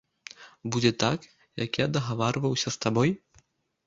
Будзе 0.75 0.91
так, 1.03 1.27
як 1.63 1.71
я 1.83 1.87
дагаварваўся 1.97 2.73
з 2.77 2.81
табой? 2.87 3.13